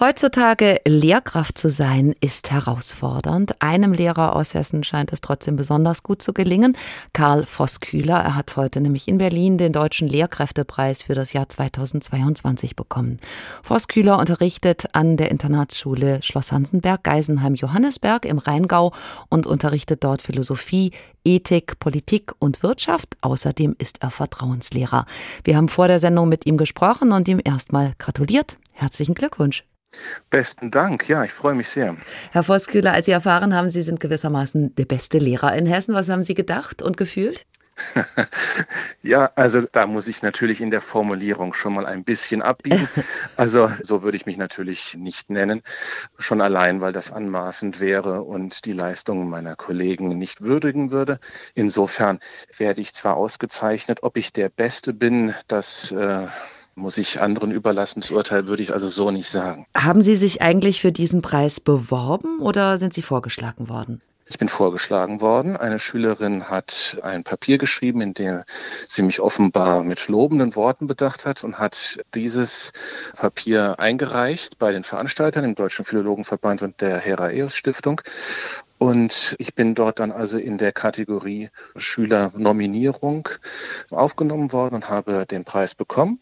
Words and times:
Heutzutage 0.00 0.80
Lehrkraft 0.86 1.58
zu 1.58 1.70
sein, 1.70 2.14
ist 2.20 2.52
herausfordernd. 2.52 3.60
Einem 3.60 3.92
Lehrer 3.92 4.36
aus 4.36 4.54
Hessen 4.54 4.84
scheint 4.84 5.12
es 5.12 5.20
trotzdem 5.20 5.56
besonders 5.56 6.04
gut 6.04 6.22
zu 6.22 6.32
gelingen. 6.32 6.76
Karl 7.12 7.44
Vosskühler, 7.44 8.14
er 8.14 8.36
hat 8.36 8.56
heute 8.56 8.80
nämlich 8.80 9.08
in 9.08 9.18
Berlin 9.18 9.58
den 9.58 9.72
Deutschen 9.72 10.06
Lehrkräftepreis 10.06 11.02
für 11.02 11.16
das 11.16 11.32
Jahr 11.32 11.48
2022 11.48 12.76
bekommen. 12.76 13.18
Vosskühler 13.64 14.20
unterrichtet 14.20 14.84
an 14.92 15.16
der 15.16 15.32
Internatsschule 15.32 16.22
Schloss 16.22 16.52
Hansenberg, 16.52 17.02
Geisenheim, 17.02 17.56
Johannesberg 17.56 18.24
im 18.24 18.38
Rheingau 18.38 18.92
und 19.30 19.48
unterrichtet 19.48 20.04
dort 20.04 20.22
Philosophie, 20.22 20.92
Ethik, 21.24 21.80
Politik 21.80 22.30
und 22.38 22.62
Wirtschaft. 22.62 23.16
Außerdem 23.20 23.74
ist 23.80 24.00
er 24.00 24.12
Vertrauenslehrer. 24.12 25.06
Wir 25.42 25.56
haben 25.56 25.68
vor 25.68 25.88
der 25.88 25.98
Sendung 25.98 26.28
mit 26.28 26.46
ihm 26.46 26.56
gesprochen 26.56 27.10
und 27.10 27.26
ihm 27.26 27.40
erstmal 27.44 27.94
gratuliert. 27.98 28.58
Herzlichen 28.74 29.14
Glückwunsch. 29.14 29.64
Besten 30.30 30.70
Dank, 30.70 31.08
ja, 31.08 31.24
ich 31.24 31.32
freue 31.32 31.54
mich 31.54 31.68
sehr. 31.68 31.96
Herr 32.32 32.42
Vosskühler, 32.42 32.92
als 32.92 33.06
Sie 33.06 33.12
erfahren 33.12 33.54
haben, 33.54 33.68
Sie 33.68 33.82
sind 33.82 34.00
gewissermaßen 34.00 34.74
der 34.74 34.84
beste 34.84 35.18
Lehrer 35.18 35.54
in 35.56 35.66
Hessen, 35.66 35.94
was 35.94 36.08
haben 36.08 36.24
Sie 36.24 36.34
gedacht 36.34 36.82
und 36.82 36.96
gefühlt? 36.96 37.46
ja, 39.02 39.30
also 39.36 39.62
da 39.62 39.86
muss 39.86 40.08
ich 40.08 40.22
natürlich 40.22 40.60
in 40.60 40.70
der 40.70 40.80
Formulierung 40.80 41.52
schon 41.52 41.74
mal 41.74 41.86
ein 41.86 42.04
bisschen 42.04 42.42
abbiegen. 42.42 42.88
Also 43.36 43.70
so 43.82 44.02
würde 44.02 44.16
ich 44.16 44.26
mich 44.26 44.36
natürlich 44.36 44.96
nicht 44.96 45.30
nennen, 45.30 45.62
schon 46.18 46.40
allein, 46.40 46.80
weil 46.80 46.92
das 46.92 47.12
anmaßend 47.12 47.80
wäre 47.80 48.22
und 48.22 48.64
die 48.64 48.72
Leistungen 48.72 49.28
meiner 49.28 49.54
Kollegen 49.54 50.18
nicht 50.18 50.40
würdigen 50.40 50.90
würde. 50.90 51.18
Insofern 51.54 52.18
werde 52.56 52.80
ich 52.80 52.94
zwar 52.94 53.16
ausgezeichnet, 53.16 54.02
ob 54.02 54.16
ich 54.16 54.32
der 54.32 54.48
Beste 54.48 54.92
bin, 54.92 55.34
das 55.46 55.92
äh, 55.92 56.26
muss 56.78 56.98
ich 56.98 57.20
anderen 57.20 57.50
überlassen. 57.50 58.00
Das 58.00 58.10
Urteil 58.10 58.46
würde 58.46 58.62
ich 58.62 58.72
also 58.72 58.88
so 58.88 59.10
nicht 59.10 59.28
sagen. 59.28 59.66
Haben 59.76 60.02
Sie 60.02 60.16
sich 60.16 60.40
eigentlich 60.42 60.80
für 60.80 60.92
diesen 60.92 61.22
Preis 61.22 61.60
beworben 61.60 62.40
oder 62.40 62.78
sind 62.78 62.94
Sie 62.94 63.02
vorgeschlagen 63.02 63.68
worden? 63.68 64.00
Ich 64.30 64.36
bin 64.36 64.48
vorgeschlagen 64.48 65.22
worden. 65.22 65.56
Eine 65.56 65.78
Schülerin 65.78 66.50
hat 66.50 66.98
ein 67.02 67.24
Papier 67.24 67.56
geschrieben, 67.56 68.02
in 68.02 68.12
dem 68.12 68.42
sie 68.86 69.02
mich 69.02 69.20
offenbar 69.20 69.82
mit 69.82 70.06
lobenden 70.08 70.54
Worten 70.54 70.86
bedacht 70.86 71.24
hat 71.24 71.44
und 71.44 71.58
hat 71.58 71.98
dieses 72.14 72.72
Papier 73.16 73.80
eingereicht 73.80 74.58
bei 74.58 74.70
den 74.70 74.84
Veranstaltern 74.84 75.44
im 75.44 75.54
Deutschen 75.54 75.86
Philologenverband 75.86 76.62
und 76.62 76.80
der 76.82 76.98
Heraeus 76.98 77.56
Stiftung. 77.56 78.02
Und 78.78 79.34
ich 79.38 79.54
bin 79.54 79.74
dort 79.74 79.98
dann 79.98 80.12
also 80.12 80.38
in 80.38 80.56
der 80.56 80.70
Kategorie 80.70 81.50
Schülernominierung 81.76 83.28
aufgenommen 83.90 84.52
worden 84.52 84.76
und 84.76 84.88
habe 84.88 85.26
den 85.26 85.44
Preis 85.44 85.74
bekommen, 85.74 86.20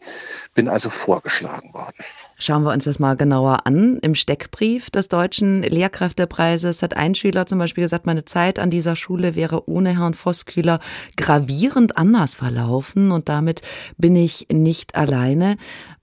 bin 0.55 0.67
also 0.67 0.89
vorgeschlagen 0.89 1.73
worden. 1.73 1.95
Schauen 2.39 2.63
wir 2.63 2.71
uns 2.71 2.85
das 2.85 2.99
mal 2.99 3.15
genauer 3.15 3.65
an. 3.65 3.99
Im 4.01 4.15
Steckbrief 4.15 4.89
des 4.89 5.07
Deutschen 5.07 5.61
Lehrkräftepreises 5.61 6.81
hat 6.81 6.97
ein 6.97 7.13
Schüler 7.13 7.45
zum 7.45 7.59
Beispiel 7.59 7.83
gesagt, 7.83 8.07
meine 8.07 8.25
Zeit 8.25 8.57
an 8.57 8.71
dieser 8.71 8.95
Schule 8.95 9.35
wäre 9.35 9.69
ohne 9.69 9.97
Herrn 9.97 10.15
Vosskühler 10.15 10.79
gravierend 11.15 11.97
anders 11.97 12.35
verlaufen 12.35 13.11
und 13.11 13.29
damit 13.29 13.61
bin 13.97 14.15
ich 14.15 14.47
nicht 14.51 14.95
alleine. 14.95 15.57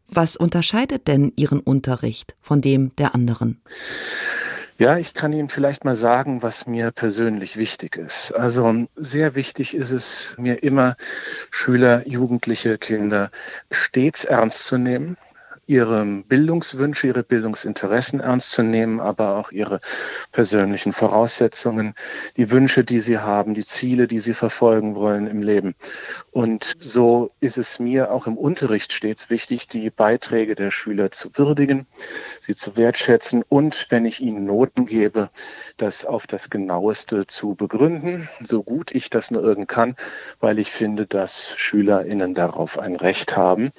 Was 0.08 0.36
unterscheidet 0.36 1.08
denn 1.08 1.32
Ihren 1.34 1.60
Unterricht 1.60 2.36
von 2.40 2.60
dem 2.60 2.94
der 2.96 3.14
anderen? 3.14 3.60
Ja, 4.76 4.98
ich 4.98 5.14
kann 5.14 5.32
Ihnen 5.32 5.48
vielleicht 5.48 5.84
mal 5.84 5.94
sagen, 5.94 6.42
was 6.42 6.66
mir 6.66 6.90
persönlich 6.90 7.56
wichtig 7.56 7.96
ist. 7.96 8.32
Also 8.32 8.86
sehr 8.96 9.36
wichtig 9.36 9.76
ist 9.76 9.92
es 9.92 10.34
mir 10.36 10.64
immer, 10.64 10.96
Schüler, 11.52 12.06
Jugendliche, 12.08 12.76
Kinder 12.76 13.30
stets 13.70 14.24
ernst 14.24 14.66
zu 14.66 14.76
nehmen 14.76 15.16
ihre 15.66 16.04
Bildungswünsche, 16.04 17.08
ihre 17.08 17.22
Bildungsinteressen 17.22 18.20
ernst 18.20 18.50
zu 18.52 18.62
nehmen, 18.62 19.00
aber 19.00 19.36
auch 19.36 19.50
ihre 19.52 19.80
persönlichen 20.32 20.92
Voraussetzungen, 20.92 21.94
die 22.36 22.50
Wünsche, 22.50 22.84
die 22.84 23.00
sie 23.00 23.18
haben, 23.18 23.54
die 23.54 23.64
Ziele, 23.64 24.06
die 24.06 24.20
sie 24.20 24.34
verfolgen 24.34 24.94
wollen 24.94 25.26
im 25.26 25.42
Leben. 25.42 25.74
Und 26.30 26.74
so 26.78 27.30
ist 27.40 27.58
es 27.58 27.78
mir 27.78 28.12
auch 28.12 28.26
im 28.26 28.36
Unterricht 28.36 28.92
stets 28.92 29.30
wichtig, 29.30 29.66
die 29.68 29.90
Beiträge 29.90 30.54
der 30.54 30.70
Schüler 30.70 31.10
zu 31.10 31.30
würdigen, 31.34 31.86
sie 32.40 32.54
zu 32.54 32.76
wertschätzen 32.76 33.42
und, 33.48 33.86
wenn 33.90 34.04
ich 34.04 34.20
ihnen 34.20 34.44
Noten 34.44 34.86
gebe, 34.86 35.30
das 35.76 36.04
auf 36.04 36.26
das 36.26 36.50
genaueste 36.50 37.26
zu 37.26 37.54
begründen, 37.54 38.28
so 38.42 38.62
gut 38.62 38.92
ich 38.92 39.10
das 39.10 39.30
nur 39.30 39.42
irgend 39.42 39.68
kann, 39.68 39.96
weil 40.40 40.58
ich 40.58 40.70
finde, 40.70 41.06
dass 41.06 41.54
SchülerInnen 41.56 42.34
darauf 42.34 42.78
ein 42.78 42.96
Recht 42.96 43.36
haben. 43.36 43.70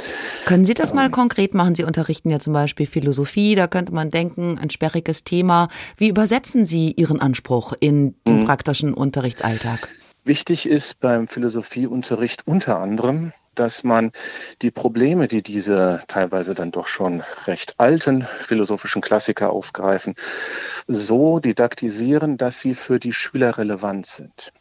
Können 0.45 0.65
Sie 0.65 0.73
das 0.73 0.93
mal 0.93 1.05
ähm, 1.05 1.11
konkret 1.11 1.53
machen? 1.53 1.74
Sie 1.75 1.83
unterrichten 1.83 2.29
ja 2.29 2.39
zum 2.39 2.53
Beispiel 2.53 2.85
Philosophie, 2.85 3.55
da 3.55 3.67
könnte 3.67 3.93
man 3.93 4.09
denken, 4.09 4.57
ein 4.57 4.69
sperriges 4.69 5.23
Thema. 5.23 5.69
Wie 5.97 6.09
übersetzen 6.09 6.65
Sie 6.65 6.91
Ihren 6.91 7.19
Anspruch 7.19 7.73
in 7.79 8.15
den 8.25 8.41
mhm. 8.41 8.45
praktischen 8.45 8.93
Unterrichtsalltag? 8.93 9.87
Wichtig 10.23 10.67
ist 10.67 10.99
beim 10.99 11.27
Philosophieunterricht 11.27 12.47
unter 12.47 12.79
anderem, 12.79 13.31
dass 13.55 13.83
man 13.83 14.11
die 14.61 14.71
Probleme, 14.71 15.27
die 15.27 15.41
diese 15.41 16.01
teilweise 16.07 16.53
dann 16.53 16.71
doch 16.71 16.87
schon 16.87 17.23
recht 17.47 17.79
alten 17.79 18.23
philosophischen 18.39 19.01
Klassiker 19.01 19.51
aufgreifen, 19.51 20.15
so 20.87 21.39
didaktisieren, 21.39 22.37
dass 22.37 22.59
sie 22.59 22.73
für 22.73 22.99
die 22.99 23.13
Schüler 23.13 23.57
relevant 23.57 24.05
sind. 24.05 24.51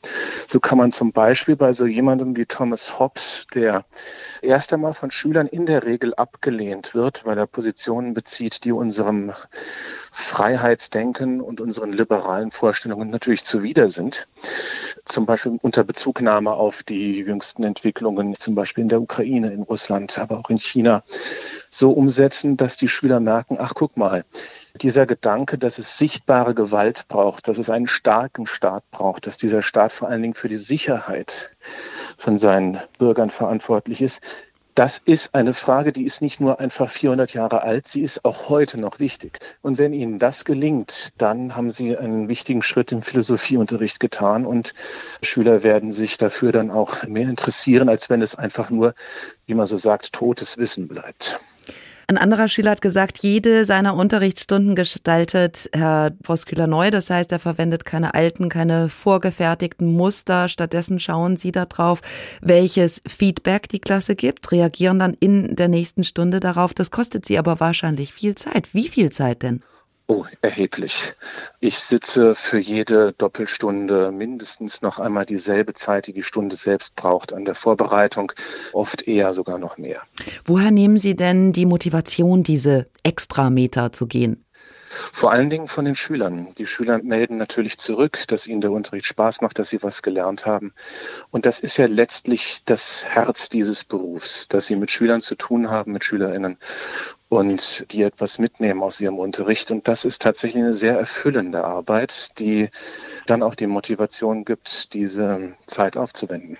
So 0.46 0.60
kann 0.60 0.78
man 0.78 0.92
zum 0.92 1.12
Beispiel 1.12 1.56
bei 1.56 1.72
so 1.72 1.86
jemandem 1.86 2.36
wie 2.36 2.46
Thomas 2.46 2.98
Hobbes, 2.98 3.46
der 3.54 3.84
erst 4.42 4.72
einmal 4.72 4.92
von 4.92 5.10
Schülern 5.10 5.46
in 5.46 5.66
der 5.66 5.84
Regel 5.84 6.14
abgelehnt 6.14 6.94
wird, 6.94 7.26
weil 7.26 7.38
er 7.38 7.46
Positionen 7.46 8.14
bezieht, 8.14 8.64
die 8.64 8.72
unserem 8.72 9.32
Freiheitsdenken 10.12 11.40
und 11.40 11.60
unseren 11.60 11.92
liberalen 11.92 12.50
Vorstellungen 12.50 13.10
natürlich 13.10 13.44
zuwider 13.44 13.90
sind. 13.90 14.26
Zum 15.04 15.26
Beispiel 15.26 15.58
unter 15.62 15.84
Bezugnahme 15.84 16.52
auf 16.52 16.82
die 16.82 17.18
jüngsten 17.18 17.64
Entwicklungen, 17.64 18.34
zum 18.34 18.54
Beispiel 18.54 18.83
in 18.84 18.88
der 18.90 19.00
Ukraine, 19.00 19.50
in 19.50 19.62
Russland, 19.62 20.18
aber 20.18 20.38
auch 20.38 20.50
in 20.50 20.58
China, 20.58 21.02
so 21.70 21.90
umsetzen, 21.90 22.56
dass 22.56 22.76
die 22.76 22.88
Schüler 22.88 23.18
merken, 23.18 23.56
ach 23.58 23.72
guck 23.74 23.96
mal, 23.96 24.24
dieser 24.80 25.06
Gedanke, 25.06 25.56
dass 25.56 25.78
es 25.78 25.98
sichtbare 25.98 26.54
Gewalt 26.54 27.06
braucht, 27.08 27.48
dass 27.48 27.58
es 27.58 27.70
einen 27.70 27.86
starken 27.86 28.46
Staat 28.46 28.84
braucht, 28.90 29.26
dass 29.26 29.38
dieser 29.38 29.62
Staat 29.62 29.92
vor 29.92 30.08
allen 30.08 30.22
Dingen 30.22 30.34
für 30.34 30.48
die 30.48 30.56
Sicherheit 30.56 31.50
von 32.16 32.38
seinen 32.38 32.78
Bürgern 32.98 33.30
verantwortlich 33.30 34.02
ist, 34.02 34.20
das 34.74 34.98
ist 34.98 35.34
eine 35.34 35.54
Frage, 35.54 35.92
die 35.92 36.04
ist 36.04 36.20
nicht 36.20 36.40
nur 36.40 36.58
einfach 36.58 36.90
400 36.90 37.32
Jahre 37.32 37.62
alt, 37.62 37.86
sie 37.86 38.02
ist 38.02 38.24
auch 38.24 38.48
heute 38.48 38.78
noch 38.78 38.98
wichtig. 38.98 39.38
Und 39.62 39.78
wenn 39.78 39.92
Ihnen 39.92 40.18
das 40.18 40.44
gelingt, 40.44 41.10
dann 41.18 41.54
haben 41.54 41.70
Sie 41.70 41.96
einen 41.96 42.28
wichtigen 42.28 42.62
Schritt 42.62 42.90
im 42.90 43.02
Philosophieunterricht 43.02 44.00
getan 44.00 44.44
und 44.46 44.74
Schüler 45.22 45.62
werden 45.62 45.92
sich 45.92 46.18
dafür 46.18 46.50
dann 46.50 46.70
auch 46.72 47.04
mehr 47.04 47.28
interessieren, 47.28 47.88
als 47.88 48.10
wenn 48.10 48.20
es 48.20 48.34
einfach 48.34 48.70
nur, 48.70 48.94
wie 49.46 49.54
man 49.54 49.66
so 49.66 49.76
sagt, 49.76 50.12
totes 50.12 50.58
Wissen 50.58 50.88
bleibt. 50.88 51.38
Ein 52.06 52.18
anderer 52.18 52.48
Schüler 52.48 52.72
hat 52.72 52.82
gesagt, 52.82 53.18
jede 53.18 53.64
seiner 53.64 53.94
Unterrichtsstunden 53.94 54.74
gestaltet 54.74 55.70
Herr 55.72 56.12
Vosküler 56.22 56.66
neu. 56.66 56.90
Das 56.90 57.08
heißt, 57.08 57.32
er 57.32 57.38
verwendet 57.38 57.84
keine 57.84 58.14
alten, 58.14 58.48
keine 58.48 58.88
vorgefertigten 58.88 59.92
Muster. 59.92 60.48
Stattdessen 60.48 61.00
schauen 61.00 61.36
Sie 61.36 61.50
darauf, 61.52 62.00
welches 62.42 63.00
Feedback 63.06 63.68
die 63.68 63.80
Klasse 63.80 64.16
gibt, 64.16 64.52
reagieren 64.52 64.98
dann 64.98 65.14
in 65.18 65.56
der 65.56 65.68
nächsten 65.68 66.04
Stunde 66.04 66.40
darauf. 66.40 66.74
Das 66.74 66.90
kostet 66.90 67.24
Sie 67.24 67.38
aber 67.38 67.58
wahrscheinlich 67.60 68.12
viel 68.12 68.34
Zeit. 68.34 68.74
Wie 68.74 68.88
viel 68.88 69.10
Zeit 69.10 69.42
denn? 69.42 69.62
Oh, 70.06 70.26
erheblich. 70.42 71.14
Ich 71.60 71.78
sitze 71.78 72.34
für 72.34 72.58
jede 72.58 73.12
Doppelstunde 73.12 74.12
mindestens 74.12 74.82
noch 74.82 74.98
einmal 74.98 75.24
dieselbe 75.24 75.72
Zeit, 75.72 76.06
die 76.06 76.12
die 76.12 76.22
Stunde 76.22 76.56
selbst 76.56 76.94
braucht 76.94 77.32
an 77.32 77.46
der 77.46 77.54
Vorbereitung, 77.54 78.30
oft 78.74 79.08
eher 79.08 79.32
sogar 79.32 79.58
noch 79.58 79.78
mehr. 79.78 80.02
Woher 80.44 80.70
nehmen 80.70 80.98
Sie 80.98 81.16
denn 81.16 81.52
die 81.52 81.64
Motivation, 81.64 82.42
diese 82.42 82.86
Extrameter 83.02 83.92
zu 83.92 84.06
gehen? 84.06 84.44
Vor 85.12 85.32
allen 85.32 85.50
Dingen 85.50 85.68
von 85.68 85.84
den 85.84 85.94
Schülern. 85.94 86.48
Die 86.58 86.66
Schüler 86.66 87.02
melden 87.02 87.36
natürlich 87.36 87.78
zurück, 87.78 88.20
dass 88.28 88.46
ihnen 88.46 88.60
der 88.60 88.70
Unterricht 88.70 89.06
Spaß 89.06 89.40
macht, 89.40 89.58
dass 89.58 89.70
sie 89.70 89.82
was 89.82 90.02
gelernt 90.02 90.46
haben. 90.46 90.72
Und 91.30 91.46
das 91.46 91.60
ist 91.60 91.78
ja 91.78 91.86
letztlich 91.86 92.62
das 92.64 93.04
Herz 93.04 93.48
dieses 93.48 93.84
Berufs, 93.84 94.46
dass 94.48 94.66
sie 94.66 94.76
mit 94.76 94.90
Schülern 94.90 95.20
zu 95.20 95.34
tun 95.34 95.70
haben, 95.70 95.92
mit 95.92 96.04
Schülerinnen 96.04 96.58
und 97.34 97.92
die 97.92 98.02
etwas 98.02 98.38
mitnehmen 98.38 98.82
aus 98.82 99.00
ihrem 99.00 99.18
Unterricht. 99.18 99.70
Und 99.70 99.88
das 99.88 100.04
ist 100.04 100.22
tatsächlich 100.22 100.62
eine 100.62 100.74
sehr 100.74 100.98
erfüllende 100.98 101.64
Arbeit, 101.64 102.38
die 102.38 102.68
dann 103.26 103.42
auch 103.42 103.54
die 103.54 103.66
Motivation 103.66 104.44
gibt, 104.44 104.92
diese 104.94 105.54
Zeit 105.66 105.96
aufzuwenden. 105.96 106.56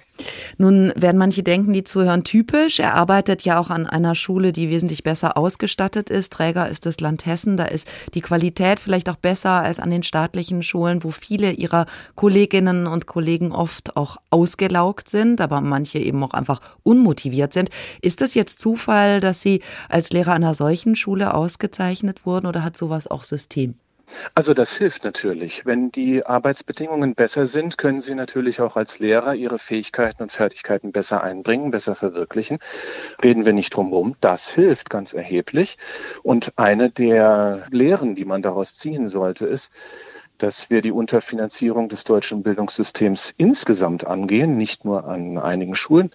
Nun 0.59 0.93
werden 0.97 1.19
manche 1.19 1.43
denken, 1.43 1.73
die 1.73 1.85
zuhören, 1.85 2.25
typisch. 2.25 2.79
Er 2.79 2.95
arbeitet 2.95 3.43
ja 3.43 3.59
auch 3.59 3.71
an 3.71 3.87
einer 3.87 4.15
Schule, 4.15 4.53
die 4.53 4.71
wesentlich 4.71 5.03
besser 5.03 5.37
ausgestattet 5.37 6.11
ist. 6.11 6.33
Träger 6.33 6.69
ist 6.69 6.87
das 6.87 7.01
Land 7.01 7.27
Hessen. 7.27 7.57
Da 7.57 7.65
ist 7.65 7.89
die 8.15 8.21
Qualität 8.21 8.81
vielleicht 8.81 9.11
auch 9.11 9.17
besser 9.17 9.51
als 9.51 9.81
an 9.81 9.91
den 9.91 10.03
staatlichen 10.03 10.63
Schulen, 10.63 11.03
wo 11.03 11.11
viele 11.11 11.53
ihrer 11.53 11.87
Kolleginnen 12.15 12.87
und 12.87 13.07
Kollegen 13.07 13.53
oft 13.53 13.97
auch 13.97 14.17
ausgelaugt 14.31 15.09
sind, 15.09 15.41
aber 15.41 15.61
manche 15.61 15.99
eben 15.99 16.23
auch 16.23 16.35
einfach 16.35 16.61
unmotiviert 16.83 17.53
sind. 17.53 17.71
Ist 18.01 18.23
es 18.23 18.35
jetzt 18.35 18.61
Zufall, 18.61 19.21
dass 19.21 19.41
Sie 19.41 19.61
als 19.89 20.11
Lehrer 20.11 20.33
einer 20.33 20.55
solchen 20.55 20.97
Schule 20.97 21.35
ausgezeichnet 21.35 22.25
wurden 22.25 22.47
oder 22.47 22.63
hat 22.63 22.77
sowas 22.77 23.07
auch 23.07 23.25
System? 23.25 23.75
Also 24.35 24.55
das 24.55 24.75
hilft 24.77 25.05
natürlich. 25.05 25.65
Wenn 25.67 25.91
die 25.91 26.25
Arbeitsbedingungen 26.25 27.15
besser 27.15 27.47
sind, 27.47 27.79
können 27.79 28.01
Sie 28.01 28.15
natürlich 28.15 28.61
auch 28.61 28.77
als 28.77 28.99
Lehrer 28.99 29.35
Ihre 29.35 29.59
Fähigkeiten 29.59 30.23
und 30.23 30.33
Fertigkeiten 30.33 30.93
besser 30.93 31.23
einbringen, 31.23 31.71
besser 31.71 31.95
verwirklichen. 31.95 32.59
Reden 33.23 33.45
wir 33.45 33.53
nicht 33.53 33.75
drum 33.75 33.89
herum. 33.89 34.17
Das 34.21 34.51
hilft 34.51 34.91
ganz 34.91 35.13
erheblich. 35.13 35.77
Und 36.23 36.53
eine 36.57 36.91
der 36.91 37.67
Lehren, 37.71 38.15
die 38.15 38.25
man 38.25 38.43
daraus 38.43 38.77
ziehen 38.77 39.09
sollte, 39.09 39.47
ist, 39.47 39.73
dass 40.39 40.69
wir 40.69 40.81
die 40.81 40.93
Unterfinanzierung 40.93 41.89
des 41.89 42.05
deutschen 42.05 42.43
Bildungssystems 42.43 43.35
insgesamt 43.37 44.07
angehen, 44.07 44.57
nicht 44.57 44.85
nur 44.85 45.05
an 45.07 45.39
einigen 45.39 45.75
Schulen 45.75 46.11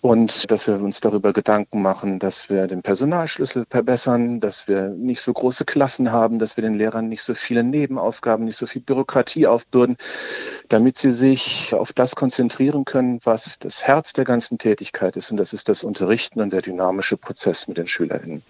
und 0.00 0.50
dass 0.50 0.66
wir 0.68 0.80
uns 0.80 1.00
darüber 1.00 1.32
Gedanken 1.32 1.82
machen, 1.82 2.18
dass 2.18 2.48
wir 2.48 2.66
den 2.66 2.82
Personalschlüssel 2.82 3.64
verbessern, 3.68 4.40
dass 4.40 4.68
wir 4.68 4.90
nicht 4.90 5.20
so 5.20 5.32
große 5.32 5.64
Klassen 5.64 6.12
haben, 6.12 6.38
dass 6.38 6.56
wir 6.56 6.62
den 6.62 6.74
Lehrern 6.74 7.08
nicht 7.08 7.22
so 7.22 7.34
viele 7.34 7.64
Nebenaufgaben, 7.64 8.44
nicht 8.44 8.56
so 8.56 8.66
viel 8.66 8.82
Bürokratie 8.82 9.46
aufbürden, 9.46 9.96
damit 10.68 10.98
sie 10.98 11.10
sich 11.10 11.74
auf 11.74 11.92
das 11.92 12.14
konzentrieren 12.14 12.84
können, 12.84 13.18
was 13.24 13.56
das 13.58 13.84
Herz 13.86 14.12
der 14.12 14.24
ganzen 14.24 14.58
Tätigkeit 14.58 15.16
ist. 15.16 15.30
Und 15.30 15.36
das 15.36 15.52
ist 15.52 15.68
das 15.68 15.82
Unterrichten 15.82 16.40
und 16.40 16.52
der 16.52 16.62
dynamische 16.62 17.16
Prozess 17.16 17.66
mit 17.66 17.78
den 17.78 17.86
SchülerInnen. 17.86 18.42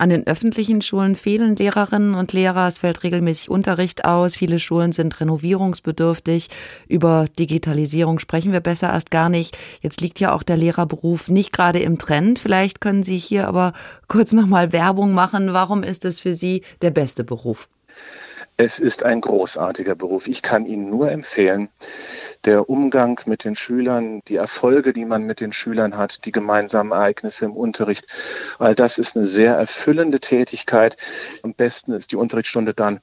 An 0.00 0.08
den 0.08 0.26
öffentlichen 0.26 0.80
Schulen 0.80 1.14
fehlen 1.14 1.56
Lehrerinnen 1.56 2.14
und 2.14 2.32
Lehrer. 2.32 2.66
Es 2.66 2.78
fällt 2.78 3.02
regelmäßig 3.02 3.50
Unterricht 3.50 4.06
aus. 4.06 4.34
Viele 4.34 4.58
Schulen 4.58 4.92
sind 4.92 5.20
renovierungsbedürftig. 5.20 6.48
Über 6.88 7.26
Digitalisierung 7.38 8.18
sprechen 8.18 8.50
wir 8.50 8.60
besser 8.60 8.88
erst 8.88 9.10
gar 9.10 9.28
nicht. 9.28 9.58
Jetzt 9.82 10.00
liegt 10.00 10.18
ja 10.18 10.32
auch 10.32 10.42
der 10.42 10.56
Lehrerberuf 10.56 11.28
nicht 11.28 11.52
gerade 11.52 11.80
im 11.80 11.98
Trend. 11.98 12.38
Vielleicht 12.38 12.80
können 12.80 13.02
Sie 13.02 13.18
hier 13.18 13.46
aber 13.46 13.74
kurz 14.08 14.32
nochmal 14.32 14.72
Werbung 14.72 15.12
machen. 15.12 15.52
Warum 15.52 15.82
ist 15.82 16.06
es 16.06 16.18
für 16.18 16.34
Sie 16.34 16.62
der 16.80 16.92
beste 16.92 17.22
Beruf? 17.22 17.68
Es 18.62 18.78
ist 18.78 19.04
ein 19.04 19.22
großartiger 19.22 19.94
Beruf. 19.94 20.28
Ich 20.28 20.42
kann 20.42 20.66
Ihnen 20.66 20.90
nur 20.90 21.10
empfehlen, 21.10 21.70
der 22.44 22.68
Umgang 22.68 23.18
mit 23.24 23.44
den 23.44 23.54
Schülern, 23.54 24.20
die 24.28 24.36
Erfolge, 24.36 24.92
die 24.92 25.06
man 25.06 25.22
mit 25.22 25.40
den 25.40 25.50
Schülern 25.50 25.96
hat, 25.96 26.26
die 26.26 26.30
gemeinsamen 26.30 26.92
Ereignisse 26.92 27.46
im 27.46 27.56
Unterricht, 27.56 28.04
all 28.58 28.74
das 28.74 28.98
ist 28.98 29.16
eine 29.16 29.24
sehr 29.24 29.54
erfüllende 29.54 30.20
Tätigkeit. 30.20 30.98
Am 31.42 31.54
besten 31.54 31.94
ist 31.94 32.12
die 32.12 32.16
Unterrichtsstunde 32.16 32.74
dann, 32.74 33.00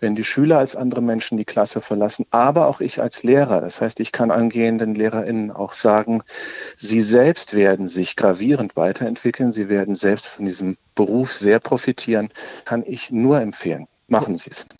wenn 0.00 0.16
die 0.16 0.24
Schüler 0.24 0.58
als 0.58 0.74
andere 0.74 1.02
Menschen 1.02 1.38
die 1.38 1.44
Klasse 1.44 1.80
verlassen, 1.80 2.26
aber 2.32 2.66
auch 2.66 2.80
ich 2.80 3.00
als 3.00 3.22
Lehrer. 3.22 3.60
Das 3.60 3.80
heißt, 3.80 4.00
ich 4.00 4.10
kann 4.10 4.32
angehenden 4.32 4.96
LehrerInnen 4.96 5.52
auch 5.52 5.72
sagen, 5.72 6.24
sie 6.76 7.02
selbst 7.02 7.54
werden 7.54 7.86
sich 7.86 8.16
gravierend 8.16 8.74
weiterentwickeln, 8.74 9.52
sie 9.52 9.68
werden 9.68 9.94
selbst 9.94 10.26
von 10.26 10.46
diesem 10.46 10.76
Beruf 10.96 11.32
sehr 11.32 11.60
profitieren, 11.60 12.28
kann 12.64 12.82
ich 12.84 13.12
nur 13.12 13.40
empfehlen. 13.40 13.86
Machen 14.08 14.36
Sie 14.36 14.50
es. 14.50 14.66